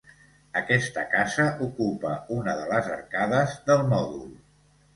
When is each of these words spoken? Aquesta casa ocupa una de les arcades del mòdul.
Aquesta 0.61 1.03
casa 1.11 1.45
ocupa 1.67 2.15
una 2.37 2.57
de 2.63 2.65
les 2.73 2.91
arcades 2.99 3.57
del 3.71 3.87
mòdul. 3.95 4.29